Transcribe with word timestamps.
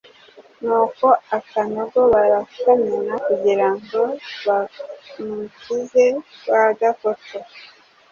Ni 0.65 0.73
uko 0.83 1.07
agakono 1.35 2.01
barakamena 2.13 3.13
kugirango 3.25 4.01
bamukize 4.45 6.05
rwagakoco 6.45 7.37